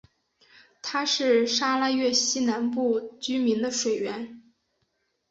[0.81, 4.41] 它是沙拉越西南部居民的水源。